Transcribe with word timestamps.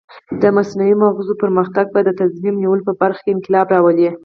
د 0.41 0.43
مصنوعي 0.57 0.93
مغزو 1.03 1.33
پرمختګ 1.43 1.85
به 1.93 1.99
د 2.03 2.09
تصمیم 2.21 2.55
نیولو 2.61 2.87
په 2.87 2.93
برخه 3.01 3.21
کې 3.23 3.33
انقلاب 3.35 3.67
راولي. 3.75 4.09